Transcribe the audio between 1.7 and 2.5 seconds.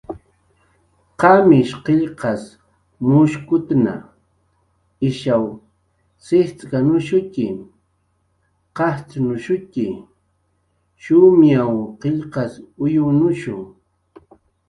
qillqas